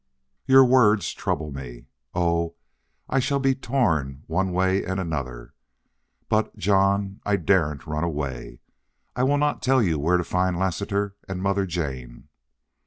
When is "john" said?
6.57-7.19